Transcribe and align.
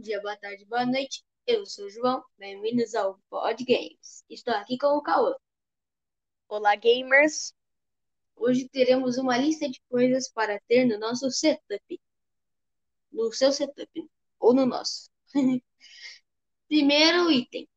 dia, 0.00 0.20
boa 0.22 0.36
tarde, 0.36 0.64
boa 0.64 0.86
noite. 0.86 1.22
Eu 1.46 1.66
sou 1.66 1.84
o 1.84 1.90
João, 1.90 2.24
bem-vindos 2.38 2.94
ao 2.94 3.20
Pod 3.28 3.62
Games. 3.62 4.24
Estou 4.30 4.54
aqui 4.54 4.78
com 4.78 4.86
o 4.86 5.02
Cauã. 5.02 5.34
Olá, 6.48 6.74
gamers! 6.74 7.54
Hoje 8.34 8.66
teremos 8.70 9.18
uma 9.18 9.36
lista 9.36 9.68
de 9.68 9.78
coisas 9.90 10.30
para 10.30 10.58
ter 10.66 10.86
no 10.86 10.98
nosso 10.98 11.30
setup. 11.30 12.00
No 13.12 13.30
seu 13.30 13.52
setup, 13.52 14.10
ou 14.38 14.54
no 14.54 14.64
nosso. 14.64 15.10
Primeiro 16.66 17.30
item: 17.30 17.68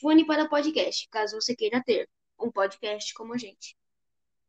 fone 0.00 0.26
para 0.26 0.48
podcast, 0.48 1.06
caso 1.10 1.38
você 1.38 1.54
queira 1.54 1.82
ter 1.84 2.08
um 2.40 2.50
podcast 2.50 3.12
como 3.12 3.34
a 3.34 3.38
gente. 3.38 3.76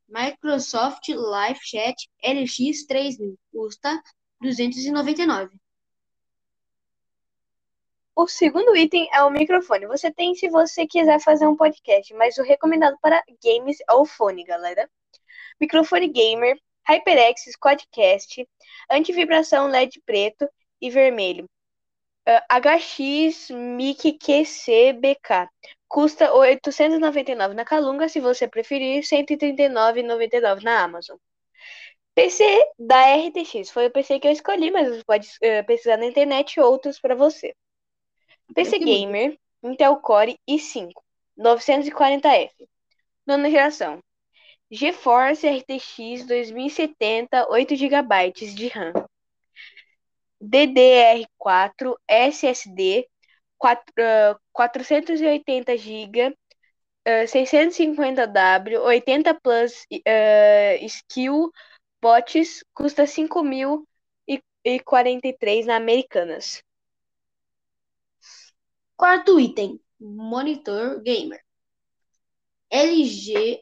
Microsoft 0.08 1.10
Live 1.10 1.60
Chat 1.62 2.10
LX 2.24 2.86
3000 2.88 3.38
custa 3.52 4.02
299. 4.40 5.60
O 8.18 8.28
segundo 8.28 8.76
item 8.78 9.10
é 9.12 9.22
o 9.24 9.30
microfone. 9.30 9.88
Você 9.88 10.10
tem 10.10 10.34
se 10.36 10.48
você 10.48 10.88
quiser 10.88 11.20
fazer 11.20 11.46
um 11.48 11.56
podcast, 11.56 12.14
mas 12.14 12.38
o 12.38 12.44
recomendado 12.44 12.98
para 13.02 13.22
games 13.44 13.78
é 13.90 13.94
o 13.94 14.06
fone, 14.06 14.46
galera. 14.46 14.90
Microfone 15.60 16.08
gamer, 16.08 16.58
HyperX 16.88 17.58
Quadcast, 17.60 18.48
antivibração 18.90 19.68
LED 19.68 20.02
preto 20.06 20.48
e 20.80 20.90
vermelho. 20.90 21.44
Uh, 22.28 22.40
HX 22.50 23.50
Mic 23.52 24.14
QC 24.18 24.94
BK. 24.94 25.50
Custa 25.88 26.34
899 26.34 27.54
na 27.54 27.66
Calunga, 27.66 28.08
se 28.08 28.22
você 28.22 28.48
preferir, 28.48 29.04
139,99 29.04 30.64
na 30.64 30.84
Amazon. 30.84 31.18
PC 32.16 32.44
da 32.80 33.14
RTX. 33.18 33.72
Foi 33.72 33.88
o 33.88 33.92
PC 33.92 34.20
que 34.22 34.28
eu 34.28 34.32
escolhi, 34.32 34.72
mas 34.72 34.88
você 34.88 35.04
pode 35.04 35.28
uh, 35.28 35.66
pesquisar 35.68 35.98
na 35.98 36.06
internet 36.06 36.62
outros 36.62 36.98
para 36.98 37.14
você. 37.14 37.54
PC 38.54 38.80
Gamer, 38.80 39.38
Intel 39.64 40.00
Core 40.02 40.38
i5, 40.48 40.92
940F. 41.38 42.52
Nona 43.26 43.50
geração. 43.50 44.04
GeForce 44.72 45.48
RTX 45.48 46.26
2070, 46.26 47.48
8 47.50 47.76
GB 47.76 48.32
de 48.56 48.68
RAM. 48.68 48.94
DDR4 50.42 51.96
SSD, 52.08 53.08
4, 53.58 53.84
uh, 54.00 54.36
480 54.54 55.78
GB, 55.78 56.36
uh, 57.08 57.28
650W, 57.28 58.82
80 58.82 59.34
Plus 59.42 59.86
uh, 59.92 60.88
Skill 60.88 61.52
Bots, 62.02 62.64
custa 62.74 63.08
5.043 63.08 65.66
na 65.66 65.76
Americanas. 65.78 66.62
Quarto 68.96 69.40
item: 69.40 69.80
monitor 70.00 71.02
gamer. 71.02 71.40
LG 72.72 73.60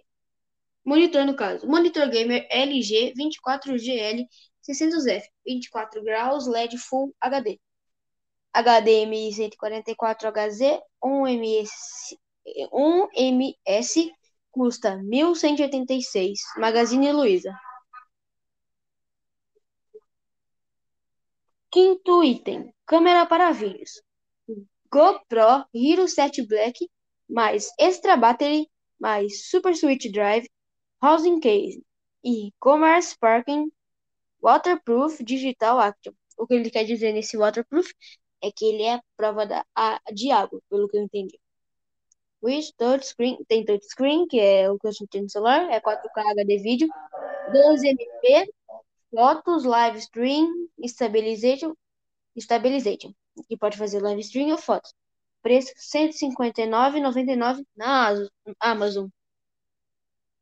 monitor 0.86 1.26
no 1.26 1.36
caso. 1.36 1.68
Monitor 1.68 2.10
gamer 2.10 2.48
LG 2.50 3.14
24GL 3.16 4.28
600F, 4.62 5.24
24 5.46 6.04
graus, 6.04 6.48
LED 6.48 6.78
Full 6.78 7.14
HD. 7.22 7.60
HDMI 8.54 9.32
144HZ, 9.32 10.80
1ms 11.02 12.18
1ms 12.72 14.12
custa 14.52 14.98
1186. 14.98 16.40
Magazine 16.58 17.12
Luiza. 17.12 17.60
Quinto 21.72 22.24
item: 22.24 22.72
câmera 22.86 23.26
para 23.26 23.52
vídeos. 23.52 24.04
GoPro 24.94 25.66
Hero 25.74 26.08
7 26.08 26.46
Black, 26.46 26.88
mais 27.28 27.72
Extra 27.80 28.16
Battery, 28.16 28.70
mais 29.00 29.50
Super 29.50 29.76
Switch 29.76 30.06
Drive, 30.12 30.48
Housing 31.02 31.40
Case 31.40 31.84
e 32.24 32.52
Commerce 32.60 33.18
Parking 33.18 33.72
Waterproof 34.40 35.24
Digital 35.24 35.80
Action. 35.80 36.14
O 36.38 36.46
que 36.46 36.54
ele 36.54 36.70
quer 36.70 36.84
dizer 36.84 37.12
nesse 37.12 37.36
waterproof 37.36 37.92
é 38.40 38.52
que 38.52 38.66
ele 38.66 38.84
é 38.84 39.02
prova 39.18 39.48
da, 39.48 39.66
a, 39.76 40.00
de 40.14 40.30
água, 40.30 40.62
pelo 40.70 40.88
que 40.88 40.96
eu 40.96 41.02
entendi. 41.02 41.40
With 42.44 42.72
touchscreen, 42.78 43.44
tem 43.48 43.66
touchscreen, 43.66 44.28
que 44.28 44.40
é 44.40 44.70
o 44.70 44.78
que 44.78 44.88
a 44.88 44.92
gente 44.92 45.08
tem 45.08 45.24
no 45.24 45.30
celular, 45.30 45.72
é 45.72 45.82
4K 45.82 46.32
HD 46.34 46.58
vídeo, 46.60 46.88
12MP, 47.52 48.48
fotos, 49.10 49.64
live 49.64 49.98
stream, 49.98 50.70
stabilization, 50.86 51.74
stabilization 52.38 53.12
que 53.48 53.58
pode 53.58 53.78
fazer 53.78 54.02
live 54.02 54.22
stream 54.22 54.50
ou 54.52 54.58
fotos. 54.58 54.94
Preço 55.42 55.74
R$ 55.76 56.10
159,99 56.10 57.66
na 57.76 58.14
Amazon. 58.60 59.08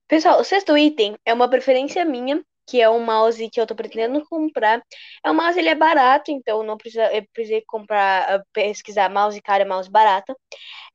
Pessoal, 0.08 0.40
o 0.42 0.44
sexto 0.44 0.78
item 0.78 1.18
é 1.26 1.34
uma 1.34 1.50
preferência 1.50 2.04
minha, 2.06 2.44
que 2.68 2.82
é 2.82 2.90
um 2.90 3.04
mouse 3.04 3.50
que 3.50 3.60
eu 3.60 3.66
tô 3.66 3.76
pretendendo 3.76 4.24
comprar. 4.30 4.84
É 5.24 5.32
um 5.32 5.34
mouse, 5.34 5.58
ele 5.58 5.70
é 5.70 5.76
barato, 5.76 6.32
então 6.32 6.64
não 6.64 6.78
precisa, 6.78 7.12
eu 7.14 7.26
precisei 7.34 7.64
comprar, 7.66 8.24
ah, 8.30 8.44
pesquisar 8.54 9.10
mouse 9.10 9.42
caro 9.42 9.68
mouse 9.68 9.90
barato. 9.90 10.36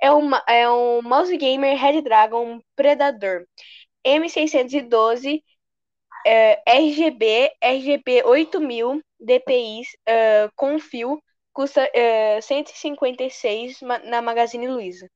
É 0.00 0.12
um, 0.12 0.30
é 0.48 0.70
um 0.70 1.02
mouse 1.02 1.36
gamer 1.36 1.78
Red 1.78 2.02
Dragon 2.02 2.60
Predator 2.76 3.46
M612 4.06 5.42
é, 6.26 6.60
RGB, 6.66 7.52
RGB 7.62 8.22
8000 8.24 9.00
DPI 9.20 9.82
uh, 10.08 10.50
com 10.56 10.78
fio 10.78 11.22
custa 11.56 11.90
é, 11.94 12.40
156 12.42 13.80
na 13.80 14.20
Magazine 14.20 14.68
Luiza. 14.68 15.10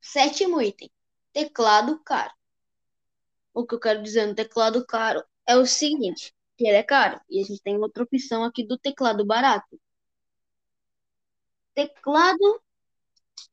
Sétimo 0.00 0.62
item: 0.62 0.88
teclado 1.32 1.98
caro. 2.04 2.32
O 3.52 3.66
que 3.66 3.74
eu 3.74 3.80
quero 3.80 4.00
dizer 4.00 4.26
no 4.26 4.34
teclado 4.34 4.86
caro 4.86 5.24
é 5.44 5.56
o 5.56 5.66
seguinte: 5.66 6.32
que 6.56 6.68
ele 6.68 6.76
é 6.76 6.84
caro. 6.84 7.20
E 7.28 7.40
a 7.40 7.44
gente 7.44 7.60
tem 7.62 7.76
outra 7.76 8.04
opção 8.04 8.44
aqui 8.44 8.64
do 8.64 8.78
teclado 8.78 9.26
barato. 9.26 9.76
Teclado 11.74 12.62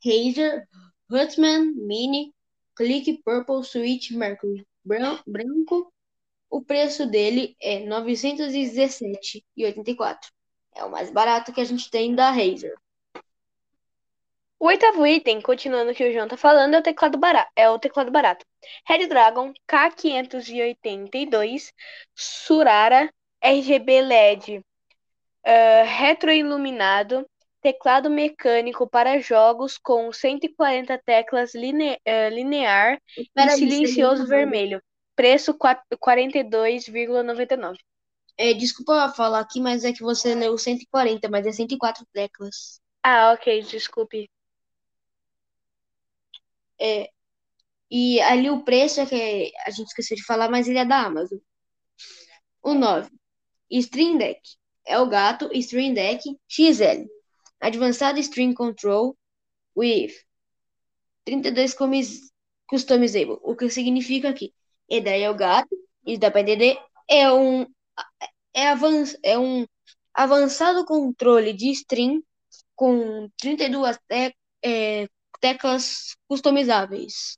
Razer 0.05 0.67
Hutman 1.09 1.73
Mini 1.73 2.31
Click 2.75 3.23
Purple 3.23 3.63
Switch 3.63 4.11
Mercury 4.11 4.67
branco. 4.85 5.91
O 6.47 6.61
preço 6.61 7.07
dele 7.07 7.57
é 7.59 7.79
R$ 7.79 7.87
917,84. 7.87 10.29
É 10.75 10.83
o 10.83 10.91
mais 10.91 11.09
barato 11.09 11.51
que 11.51 11.61
a 11.61 11.65
gente 11.65 11.89
tem 11.89 12.15
da 12.15 12.29
Razer. 12.29 12.75
O 14.59 14.67
oitavo 14.67 15.07
item, 15.07 15.41
continuando 15.41 15.91
o 15.91 15.95
que 15.95 16.03
o 16.03 16.11
João 16.11 16.27
tá 16.27 16.35
falando, 16.35 16.73
é 16.73 16.79
o 16.79 16.83
teclado 16.83 17.17
barato. 17.17 17.49
É 17.55 17.69
o 17.69 17.79
teclado 17.79 18.11
barato. 18.11 18.45
Red 18.85 19.07
Dragon 19.07 19.53
K582 19.69 21.71
Surara 22.13 23.09
RGB 23.41 24.01
LED 24.01 24.57
uh, 24.57 24.63
retroiluminado, 25.85 27.25
teclado 27.61 28.09
mecânico 28.09 28.85
para 28.87 29.19
jogos 29.19 29.77
com 29.77 30.11
140 30.11 30.97
teclas 31.05 31.55
line, 31.55 31.93
uh, 31.93 32.33
linear 32.33 33.01
e 33.17 33.25
silencioso 33.51 34.27
vermelho. 34.27 34.81
Preço 35.15 35.57
42,99. 35.57 37.77
É, 38.41 38.53
desculpa 38.53 39.09
falar 39.09 39.41
aqui, 39.41 39.59
mas 39.59 39.83
é 39.83 39.91
que 39.91 40.01
você 40.01 40.33
leu 40.33 40.57
140, 40.57 41.27
mas 41.27 41.45
é 41.45 41.51
104 41.51 42.05
teclas. 42.13 42.81
Ah, 43.03 43.33
ok, 43.33 43.61
desculpe. 43.63 44.31
É, 46.79 47.09
e 47.91 48.21
ali 48.21 48.49
o 48.49 48.63
preço 48.63 49.01
é 49.01 49.05
que 49.05 49.51
a 49.65 49.69
gente 49.71 49.87
esqueceu 49.87 50.15
de 50.15 50.23
falar, 50.23 50.49
mas 50.49 50.69
ele 50.69 50.77
é 50.77 50.85
da 50.85 51.05
Amazon. 51.05 51.37
O 52.63 52.73
9. 52.73 53.11
Stream 53.69 54.17
Deck. 54.17 54.39
É 54.85 54.97
o 54.97 55.09
gato 55.09 55.49
Stream 55.53 55.93
Deck 55.93 56.23
XL. 56.47 57.07
Advanced 57.59 58.17
Stream 58.19 58.53
Control 58.53 59.17
with 59.75 60.13
32 61.25 61.75
customizable. 62.69 63.37
O 63.43 63.53
que 63.53 63.69
significa 63.69 64.31
que 64.33 64.53
e 64.89 65.01
daí 65.01 65.23
é 65.23 65.29
o 65.29 65.35
gato, 65.35 65.75
e 66.05 66.17
dá 66.17 66.31
para 66.31 66.41
entender, 66.41 66.79
é 67.07 67.29
um 67.31 67.67
é, 68.53 68.67
avanç, 68.69 69.15
é 69.23 69.37
um 69.37 69.65
avançado 70.13 70.85
controle 70.85 71.53
de 71.53 71.71
string 71.71 72.23
com 72.75 73.29
32 73.37 73.97
te, 74.07 74.35
é, 74.63 75.07
teclas 75.39 76.15
customizáveis. 76.27 77.37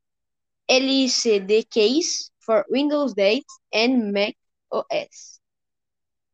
LCD 0.67 1.65
Case 1.65 2.31
for 2.39 2.65
Windows 2.71 3.13
10 3.13 3.43
and 3.73 4.11
Mac 4.11 4.35
OS. 4.71 5.39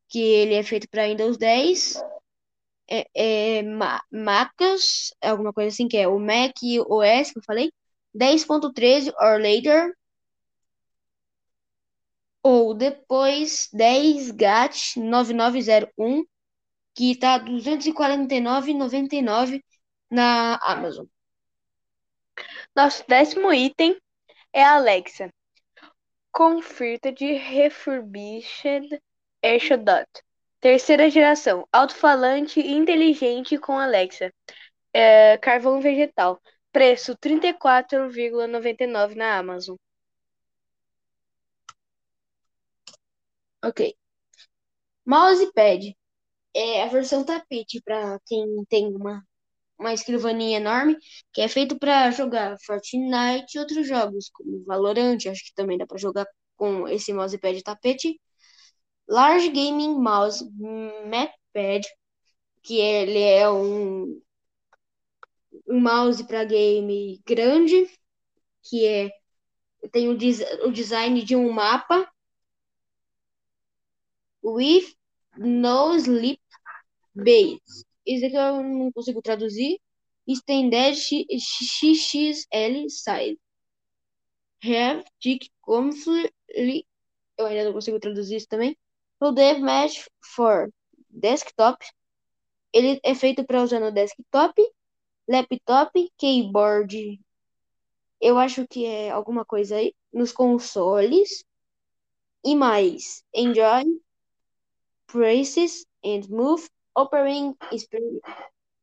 Que 0.09 0.19
ele 0.19 0.53
é 0.55 0.63
feito 0.63 0.87
para 0.89 1.07
Windows 1.07 1.37
10, 1.37 2.01
é, 2.89 3.07
é, 3.13 3.63
Macos, 4.11 5.13
alguma 5.21 5.51
coisa 5.53 5.69
assim, 5.69 5.87
que 5.87 5.97
é 5.97 6.07
o 6.07 6.19
Mac 6.19 6.55
OS 6.87 7.31
que 7.31 7.39
eu 7.39 7.43
falei, 7.43 7.71
10.13 8.15 9.13
or 9.19 9.39
later, 9.39 9.93
ou 12.47 12.73
depois 12.73 13.69
10 13.73 14.31
GAT 14.31 14.95
9901, 14.95 16.23
que 16.95 17.13
tá 17.17 17.35
R$ 17.35 17.51
249,99 17.51 19.61
na 20.09 20.55
Amazon. 20.63 21.05
Nosso 22.73 23.03
décimo 23.05 23.51
item 23.51 24.01
é 24.53 24.63
a 24.63 24.75
Alexa. 24.75 25.29
Converted 26.31 27.33
Refurbished 27.33 28.97
AirShot. 29.43 30.07
Terceira 30.61 31.09
geração. 31.09 31.67
Alto-falante 31.69 32.61
inteligente 32.61 33.57
com 33.57 33.77
Alexa. 33.77 34.33
É, 34.93 35.37
carvão 35.39 35.81
vegetal. 35.81 36.41
Preço 36.71 37.11
R$ 37.11 37.17
34,99 37.17 39.15
na 39.15 39.37
Amazon. 39.37 39.75
Ok. 43.67 43.93
Mousepad 45.05 45.93
é 46.55 46.83
a 46.83 46.87
versão 46.87 47.25
tapete 47.25 47.81
para 47.83 48.19
quem 48.25 48.45
tem 48.69 48.87
uma, 48.95 49.21
uma 49.77 49.93
escrivaninha 49.93 50.57
enorme, 50.57 50.97
que 51.33 51.41
é 51.41 51.49
feito 51.49 51.77
para 51.77 52.09
jogar 52.11 52.57
Fortnite 52.65 53.57
e 53.57 53.59
outros 53.59 53.85
jogos, 53.87 54.29
como 54.29 54.63
Valorant, 54.65 55.17
acho 55.27 55.43
que 55.45 55.53
também 55.53 55.77
dá 55.77 55.85
para 55.85 55.97
jogar 55.97 56.25
com 56.55 56.87
esse 56.87 57.11
mousepad 57.13 57.61
tapete. 57.61 58.19
Large 59.07 59.49
Gaming 59.49 59.99
Mouse 59.99 60.45
Matpad, 61.09 61.85
que 62.63 62.77
ele 62.79 63.19
é 63.19 63.49
um, 63.49 64.21
um 65.67 65.81
mouse 65.81 66.23
para 66.25 66.45
game 66.45 67.21
grande, 67.25 67.89
que 68.63 68.85
é 68.85 69.11
tem 69.91 70.09
o, 70.09 70.17
des 70.17 70.41
o 70.63 70.71
design 70.71 71.21
de 71.23 71.35
um 71.35 71.51
mapa 71.51 72.09
with 74.53 74.95
no 75.37 75.97
sleep 75.99 76.41
base. 77.13 77.85
Isso 78.05 78.25
aqui 78.25 78.35
eu 78.35 78.63
não 78.63 78.91
consigo 78.91 79.21
traduzir. 79.21 79.79
Extended 80.27 80.95
XXL 80.95 82.89
size. 82.89 83.39
Have 84.63 85.05
tick 85.19 85.49
conflict. 85.61 86.33
Eu 87.37 87.45
ainda 87.45 87.65
não 87.65 87.73
consigo 87.73 87.99
traduzir 87.99 88.37
isso 88.37 88.47
também. 88.47 88.77
O 89.19 89.31
Dev 89.31 89.59
Mesh 89.59 90.09
for 90.35 90.71
Desktop. 91.09 91.85
Ele 92.73 92.99
é 93.03 93.15
feito 93.15 93.43
para 93.45 93.63
usar 93.63 93.79
no 93.79 93.91
desktop, 93.91 94.61
laptop, 95.27 96.11
keyboard. 96.17 97.19
Eu 98.19 98.37
acho 98.37 98.67
que 98.67 98.85
é 98.85 99.09
alguma 99.09 99.45
coisa 99.45 99.77
aí. 99.77 99.93
Nos 100.11 100.31
consoles. 100.31 101.43
E 102.43 102.55
mais. 102.55 103.23
Enjoy. 103.33 103.83
Prices 105.07 105.85
and 106.03 106.27
Move 106.29 106.67
Operating 106.95 107.55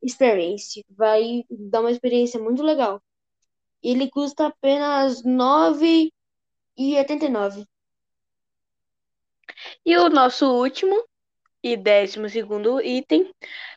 Experience. 0.02 0.84
Vai 0.90 1.44
dar 1.50 1.80
uma 1.80 1.90
experiência 1.90 2.40
muito 2.40 2.62
legal. 2.62 3.02
Ele 3.82 4.08
custa 4.10 4.46
apenas 4.46 5.22
R$ 5.22 5.30
9,89. 5.30 7.66
E 9.84 9.96
o 9.96 10.08
nosso 10.08 10.46
último 10.46 11.02
e 11.62 11.76
décimo 11.76 12.28
segundo 12.28 12.80
item, 12.80 13.32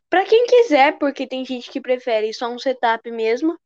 para 0.09 0.25
quem 0.25 0.45
quiser, 0.45 0.97
porque 0.99 1.25
tem 1.25 1.45
gente 1.45 1.71
que 1.71 1.79
prefere 1.79 2.33
só 2.33 2.49
um 2.49 2.59
setup 2.59 3.09
mesmo, 3.11 3.57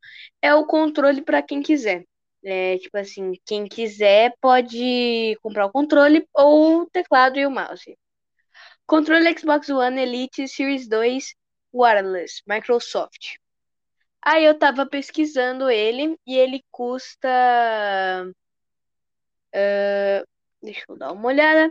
é 0.42 0.54
o 0.54 0.66
controle 0.66 1.22
para 1.24 1.42
quem 1.42 1.62
quiser. 1.62 2.06
É, 2.44 2.78
tipo 2.78 2.98
assim, 2.98 3.34
quem 3.46 3.68
quiser 3.68 4.34
pode 4.42 5.38
comprar 5.42 5.66
o 5.66 5.72
controle 5.72 6.28
ou 6.34 6.82
o 6.82 6.90
teclado 6.90 7.40
e 7.40 7.46
o 7.46 7.52
mouse. 7.52 7.98
Controle 8.86 9.38
Xbox 9.38 9.70
One 9.70 10.02
Elite 10.02 10.48
Series 10.48 10.88
2 10.88 11.34
Wireless, 11.74 12.42
Microsoft. 12.48 13.36
Aí 14.24 14.46
eu 14.46 14.58
tava 14.58 14.86
pesquisando 14.86 15.70
ele 15.70 16.16
e 16.28 16.38
ele 16.38 16.64
custa. 16.70 17.28
Uh, 19.54 20.28
deixa 20.62 20.86
eu 20.88 20.98
dar 20.98 21.12
uma 21.12 21.28
olhada. 21.28 21.70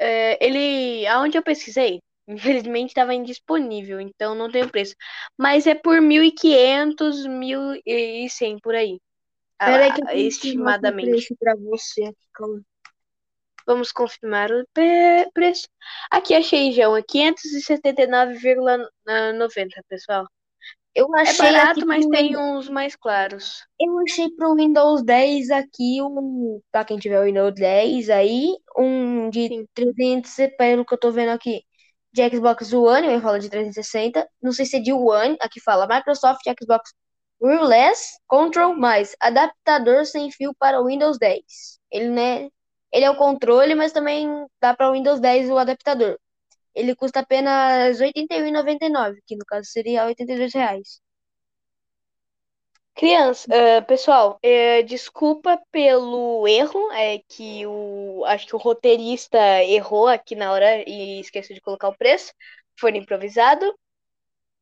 Uh, 0.00 0.36
ele. 0.40 1.06
Aonde 1.06 1.38
eu 1.38 1.42
pesquisei? 1.42 2.00
Infelizmente 2.28 2.90
estava 2.90 3.14
indisponível, 3.14 4.00
então 4.00 4.34
não 4.34 4.50
tem 4.50 4.68
preço. 4.68 4.94
Mas 5.38 5.66
é 5.66 5.74
por 5.74 6.00
1.500, 6.00 7.24
1.100 7.24 8.58
por 8.60 8.74
aí. 8.74 9.00
Peraí 9.58 9.92
que 9.92 10.02
eu 10.02 10.08
estimadamente. 10.26 11.10
preço 11.10 11.36
pra 11.38 11.54
você 11.54 12.04
aqui, 12.04 12.26
calma. 12.34 12.60
Vamos 13.66 13.92
confirmar 13.92 14.50
o 14.50 14.64
preço. 15.34 15.68
Aqui 16.10 16.34
achei 16.34 16.72
já, 16.72 16.84
é 16.84 17.02
579,90, 17.02 19.82
pessoal. 19.88 20.26
Eu 20.94 21.14
é 21.14 21.22
achei 21.22 21.48
é 21.48 21.52
barato, 21.52 21.86
mas 21.86 22.06
tem 22.06 22.38
uns 22.38 22.70
mais 22.70 22.96
claros. 22.96 23.66
Eu 23.78 23.98
achei 23.98 24.30
pro 24.30 24.54
Windows 24.54 25.02
10 25.02 25.50
aqui, 25.50 26.00
um, 26.00 26.58
pra 26.72 26.86
quem 26.86 26.98
tiver 26.98 27.20
o 27.20 27.24
Windows 27.24 27.52
10 27.54 28.08
aí, 28.08 28.56
um 28.78 29.28
de 29.28 29.48
Sim. 29.48 29.66
300, 29.74 30.34
pelo 30.56 30.86
que 30.86 30.94
eu 30.94 30.98
tô 30.98 31.10
vendo 31.10 31.28
aqui, 31.30 31.62
de 32.14 32.30
Xbox 32.30 32.72
One, 32.72 33.08
eu 33.08 33.20
falo 33.20 33.38
de 33.38 33.50
360, 33.50 34.26
não 34.40 34.52
sei 34.52 34.64
se 34.64 34.76
é 34.76 34.80
de 34.80 34.90
One, 34.90 35.36
aqui 35.38 35.60
fala 35.60 35.86
Microsoft 35.86 36.40
Xbox 36.58 36.94
Wireless 37.42 38.18
Control 38.26 38.74
mais 38.74 39.14
adaptador 39.20 40.06
sem 40.06 40.30
fio 40.30 40.54
para 40.58 40.80
o 40.80 40.86
Windows 40.86 41.18
10. 41.18 41.42
Ele, 41.90 42.08
né, 42.08 42.48
ele 42.92 43.04
é 43.04 43.10
o 43.10 43.16
controle, 43.16 43.74
mas 43.74 43.92
também 43.92 44.28
dá 44.60 44.74
para 44.74 44.88
o 44.90 44.92
Windows 44.92 45.20
10 45.20 45.50
o 45.50 45.58
adaptador. 45.58 46.18
Ele 46.74 46.94
custa 46.94 47.20
apenas 47.20 48.00
R$ 48.00 48.12
81,99, 48.12 49.16
que 49.26 49.36
no 49.36 49.44
caso 49.46 49.66
seria 49.68 50.06
82 50.06 50.52
reais. 50.54 51.00
Criança, 52.94 53.46
uh, 53.50 53.84
pessoal, 53.86 54.40
uh, 54.42 54.82
desculpa 54.84 55.60
pelo 55.70 56.48
erro, 56.48 56.90
é 56.92 57.18
que 57.28 57.66
o 57.66 58.24
acho 58.26 58.46
que 58.46 58.56
o 58.56 58.58
roteirista 58.58 59.38
errou 59.64 60.08
aqui 60.08 60.34
na 60.34 60.50
hora 60.50 60.82
e 60.88 61.20
esqueceu 61.20 61.54
de 61.54 61.60
colocar 61.60 61.88
o 61.88 61.96
preço, 61.96 62.32
foi 62.78 62.96
improvisado. 62.96 63.66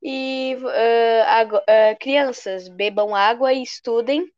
E 0.03 0.56
uh, 0.56 1.99
crianças, 2.00 2.69
bebam 2.69 3.15
água 3.15 3.53
e 3.53 3.62
estudem. 3.62 4.29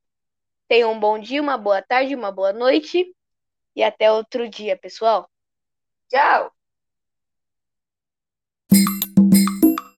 Tenham 0.69 0.93
um 0.93 1.01
bom 1.01 1.19
dia, 1.19 1.41
uma 1.41 1.57
boa 1.57 1.83
tarde, 1.83 2.15
uma 2.15 2.31
boa 2.31 2.53
noite 2.53 3.16
e 3.77 3.83
até 3.85 4.11
outro 4.13 4.49
dia, 4.49 4.77
pessoal. 4.79 5.31
Tchau! 6.11 6.56